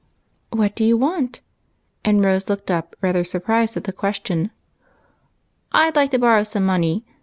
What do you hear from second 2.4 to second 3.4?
looked up rather